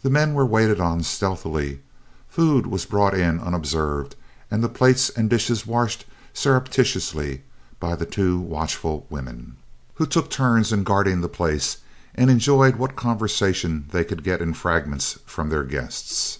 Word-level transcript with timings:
The 0.00 0.08
men 0.08 0.32
were 0.32 0.46
waited 0.46 0.80
on 0.80 1.02
stealthily, 1.02 1.80
food 2.30 2.66
was 2.66 2.86
brought 2.86 3.12
in 3.12 3.38
unobserved 3.40 4.16
and 4.50 4.64
the 4.64 4.70
plates 4.70 5.10
and 5.10 5.28
dishes 5.28 5.66
washed 5.66 6.06
surreptitiously 6.32 7.42
by 7.78 7.94
the 7.94 8.06
two 8.06 8.38
watchful 8.38 9.06
women, 9.10 9.58
who 9.96 10.06
took 10.06 10.30
turns 10.30 10.72
in 10.72 10.82
guarding 10.82 11.20
the 11.20 11.28
place 11.28 11.76
and 12.14 12.30
enjoyed 12.30 12.76
what 12.76 12.96
conversation 12.96 13.84
they 13.92 14.02
could 14.02 14.24
get 14.24 14.40
in 14.40 14.54
fragments 14.54 15.18
from 15.26 15.50
their 15.50 15.64
guests. 15.64 16.38